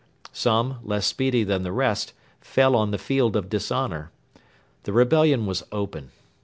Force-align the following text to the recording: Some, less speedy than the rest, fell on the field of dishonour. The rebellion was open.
Some, 0.33 0.79
less 0.81 1.05
speedy 1.05 1.43
than 1.43 1.61
the 1.61 1.71
rest, 1.71 2.13
fell 2.39 2.75
on 2.75 2.89
the 2.89 2.97
field 2.97 3.35
of 3.35 3.49
dishonour. 3.49 4.09
The 4.81 4.93
rebellion 4.93 5.45
was 5.45 5.63
open. 5.71 6.09